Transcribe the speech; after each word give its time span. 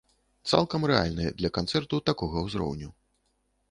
Цалкам 0.51 0.87
рэальныя 0.93 1.35
для 1.43 1.53
канцэрту 1.59 2.03
такога 2.11 2.37
ўзроўню. 2.49 2.89